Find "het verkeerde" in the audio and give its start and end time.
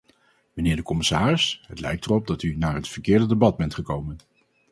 2.75-3.25